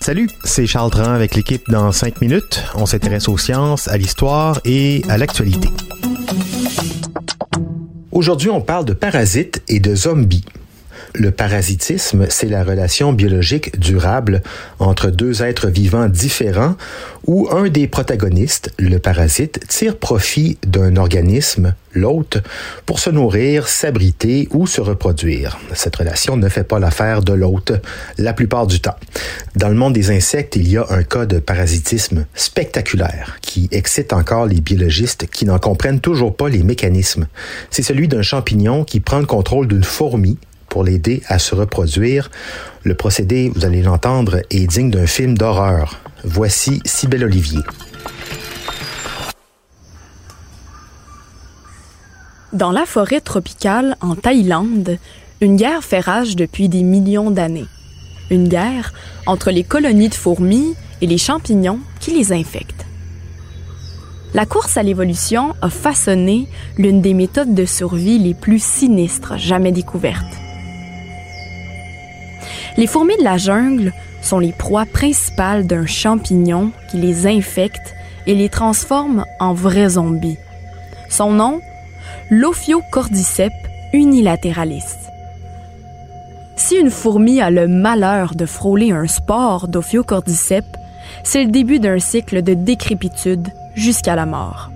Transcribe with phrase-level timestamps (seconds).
[0.00, 2.64] Salut, c'est Charles Dran avec l'équipe dans 5 minutes.
[2.74, 5.68] On s'intéresse aux sciences, à l'histoire et à l'actualité.
[8.10, 10.44] Aujourd'hui, on parle de parasites et de zombies.
[11.14, 14.42] Le parasitisme, c'est la relation biologique durable
[14.78, 16.76] entre deux êtres vivants différents
[17.26, 22.38] où un des protagonistes, le parasite, tire profit d'un organisme, l'hôte,
[22.86, 25.58] pour se nourrir, s'abriter ou se reproduire.
[25.74, 27.72] Cette relation ne fait pas l'affaire de l'hôte
[28.16, 28.96] la plupart du temps.
[29.56, 34.12] Dans le monde des insectes, il y a un cas de parasitisme spectaculaire qui excite
[34.12, 37.26] encore les biologistes qui n'en comprennent toujours pas les mécanismes.
[37.70, 40.38] C'est celui d'un champignon qui prend le contrôle d'une fourmi
[40.70, 42.30] pour l'aider à se reproduire.
[42.82, 46.00] Le procédé, vous allez l'entendre, est digne d'un film d'horreur.
[46.24, 47.60] Voici Cybelle Olivier.
[52.54, 54.98] Dans la forêt tropicale en Thaïlande,
[55.40, 57.68] une guerre fait rage depuis des millions d'années.
[58.30, 58.92] Une guerre
[59.26, 62.86] entre les colonies de fourmis et les champignons qui les infectent.
[64.32, 66.48] La course à l'évolution a façonné
[66.78, 70.49] l'une des méthodes de survie les plus sinistres jamais découvertes.
[72.76, 77.94] Les fourmis de la jungle sont les proies principales d'un champignon qui les infecte
[78.26, 80.38] et les transforme en vrais zombies.
[81.08, 81.60] Son nom
[82.30, 83.54] L'Ophiocordyceps
[83.92, 84.84] unilateralis.
[86.56, 90.78] Si une fourmi a le malheur de frôler un spore d'Ophiocordyceps,
[91.24, 94.70] c'est le début d'un cycle de décrépitude jusqu'à la mort.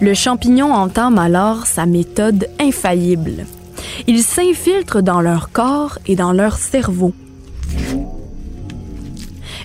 [0.00, 3.46] Le champignon entame alors sa méthode infaillible
[4.06, 7.12] ils s'infiltrent dans leur corps et dans leur cerveau.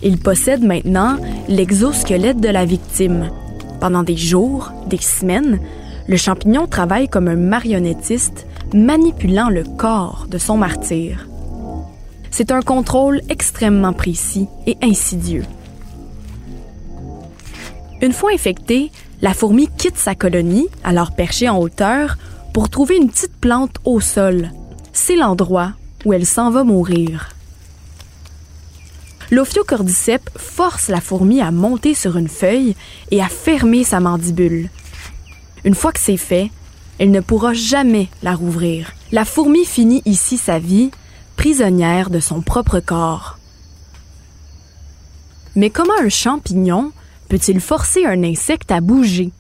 [0.04, 3.30] Ils possèdent maintenant l'exosquelette de la victime.
[3.80, 5.60] Pendant des jours, des semaines,
[6.08, 11.28] le champignon travaille comme un marionnettiste manipulant le corps de son martyr.
[12.30, 15.46] C'est un contrôle extrêmement précis et insidieux.
[18.02, 18.92] Une fois infectée,
[19.22, 22.18] la fourmi quitte sa colonie, alors perchée en hauteur,
[22.56, 24.50] pour trouver une petite plante au sol.
[24.94, 25.74] C'est l'endroit
[26.06, 27.32] où elle s'en va mourir.
[29.30, 32.78] L'ophiocordyceps force la fourmi à monter sur une feuille
[33.12, 34.70] et à fermer sa mandibule.
[35.66, 36.50] Une fois que c'est fait,
[36.98, 38.94] elle ne pourra jamais la rouvrir.
[39.12, 40.92] La fourmi finit ici sa vie,
[41.36, 43.38] prisonnière de son propre corps.
[45.58, 46.94] Mais comment un champignon
[47.28, 49.34] peut-il forcer un insecte à bouger?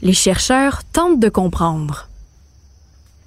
[0.00, 2.08] Les chercheurs tentent de comprendre.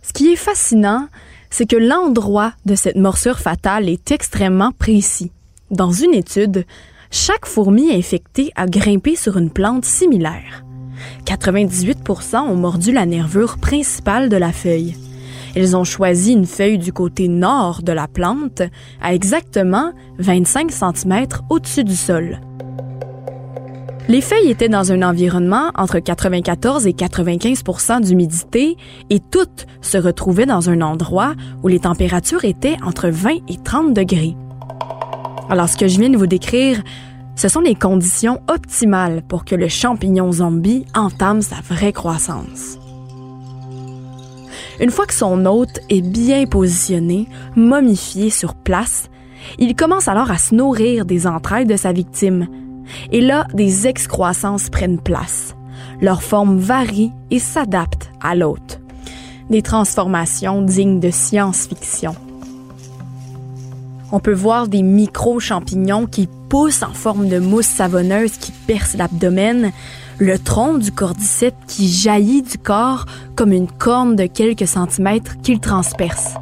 [0.10, 1.08] Ce qui est fascinant,
[1.52, 5.32] c'est que l'endroit de cette morsure fatale est extrêmement précis.
[5.70, 6.66] Dans une étude,
[7.12, 10.66] chaque fourmi infectée a grimpé sur une plante similaire.
[11.28, 14.96] 98% ont mordu la nervure principale de la feuille.
[15.56, 18.64] Ils ont choisi une feuille du côté nord de la plante,
[19.04, 22.40] à exactement 25 cm au-dessus du sol.
[24.10, 28.76] Les feuilles étaient dans un environnement entre 94 et 95% d'humidité
[29.12, 33.94] et toutes se retrouvaient dans un endroit où les températures étaient entre 20 et 30
[33.94, 34.36] degrés.
[35.48, 36.82] Alors ce que je viens de vous décrire,
[37.36, 42.80] ce sont les conditions optimales pour que le champignon zombie entame sa vraie croissance.
[44.80, 49.08] Une fois que son hôte est bien positionné, momifié sur place,
[49.60, 52.48] il commence alors à se nourrir des entrailles de sa victime,
[53.12, 55.56] et là, des excroissances prennent place.
[56.02, 58.80] Leur forme varie et s'adapte à l'hôte.
[59.50, 62.16] Des transformations dignes de science-fiction.
[64.12, 69.72] On peut voir des micro-champignons qui poussent en forme de mousse savonneuse qui perce l'abdomen,
[70.18, 75.60] le tronc du cordyceps qui jaillit du corps comme une corne de quelques centimètres qu'il
[75.60, 76.34] transperce.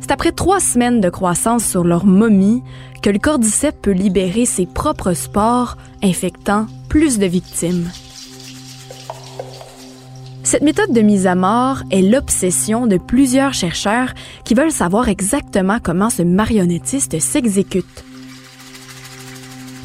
[0.00, 2.62] C'est après trois semaines de croissance sur leur momie
[3.02, 7.90] que le cordyceps peut libérer ses propres spores, infectant plus de victimes.
[10.44, 14.12] Cette méthode de mise à mort est l'obsession de plusieurs chercheurs
[14.44, 18.04] qui veulent savoir exactement comment ce marionnettiste s'exécute.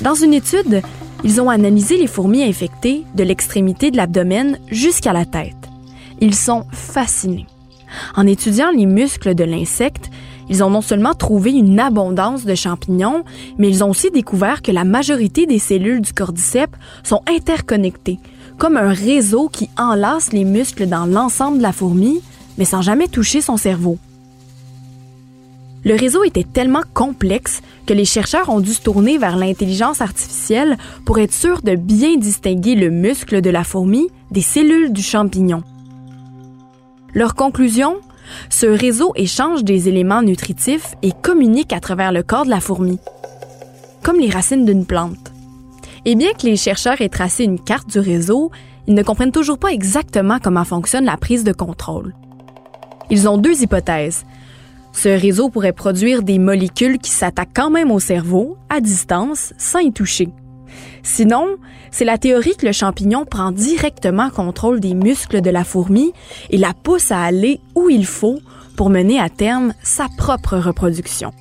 [0.01, 0.81] Dans une étude,
[1.23, 5.55] ils ont analysé les fourmis infectées de l'extrémité de l'abdomen jusqu'à la tête.
[6.21, 7.47] Ils sont fascinés.
[8.15, 10.11] En étudiant les muscles de l'insecte,
[10.49, 13.23] ils ont non seulement trouvé une abondance de champignons,
[13.57, 18.19] mais ils ont aussi découvert que la majorité des cellules du cordyceps sont interconnectées,
[18.57, 22.21] comme un réseau qui enlace les muscles dans l'ensemble de la fourmi,
[22.57, 23.97] mais sans jamais toucher son cerveau.
[25.83, 30.77] Le réseau était tellement complexe que les chercheurs ont dû se tourner vers l'intelligence artificielle
[31.05, 35.63] pour être sûrs de bien distinguer le muscle de la fourmi des cellules du champignon.
[37.13, 37.95] Leur conclusion?
[38.49, 42.99] Ce réseau échange des éléments nutritifs et communique à travers le corps de la fourmi,
[44.03, 45.31] comme les racines d'une plante.
[46.05, 48.51] Et bien que les chercheurs aient tracé une carte du réseau,
[48.87, 52.13] ils ne comprennent toujours pas exactement comment fonctionne la prise de contrôle.
[53.09, 54.25] Ils ont deux hypothèses.
[54.93, 59.79] Ce réseau pourrait produire des molécules qui s'attaquent quand même au cerveau, à distance, sans
[59.79, 60.29] y toucher.
[61.03, 61.57] Sinon,
[61.91, 66.13] c'est la théorie que le champignon prend directement contrôle des muscles de la fourmi
[66.49, 68.39] et la pousse à aller où il faut
[68.75, 71.31] pour mener à terme sa propre reproduction.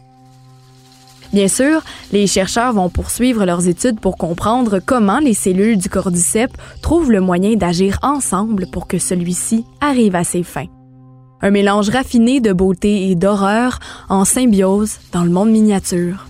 [1.33, 1.83] Bien sûr,
[2.13, 7.21] les chercheurs vont poursuivre leurs études pour comprendre comment les cellules du cordyceps trouvent le
[7.21, 10.69] moyen d'agir ensemble pour que celui-ci arrive à ses fins.
[11.43, 16.27] Un mélange raffiné de beauté et d'horreur en symbiose dans le monde miniature.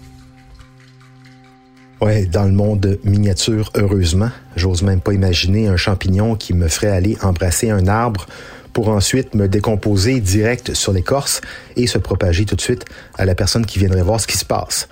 [2.01, 4.31] Ouais, dans le monde miniature, heureusement.
[4.55, 8.27] J'ose même pas imaginer un champignon qui me ferait aller embrasser un arbre
[8.75, 11.41] pour ensuite me décomposer direct sur l'écorce
[11.77, 12.85] et se propager tout de suite
[13.17, 14.89] à la personne qui viendrait voir ce qui se passe.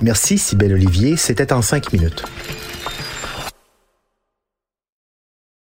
[0.00, 1.18] Merci, Sibelle Olivier.
[1.18, 2.24] C'était en cinq minutes.